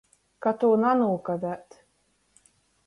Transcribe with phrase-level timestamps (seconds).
[0.45, 1.81] Ka tū nanūkavēt.